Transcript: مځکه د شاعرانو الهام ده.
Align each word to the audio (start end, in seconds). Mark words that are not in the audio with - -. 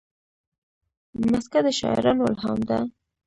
مځکه 1.31 1.59
د 1.65 1.67
شاعرانو 1.79 2.23
الهام 2.31 2.59
ده. 2.69 2.79